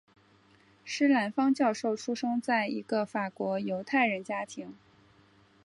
[0.83, 4.73] 施兰芳教授出生在一个法国犹太人家庭。